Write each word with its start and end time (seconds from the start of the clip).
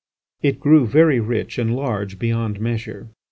It 0.41 0.59
grew 0.59 0.87
very 0.87 1.19
rich 1.19 1.59
and 1.59 1.75
large 1.75 2.17
beyond 2.17 2.59
measure. 2.59 3.09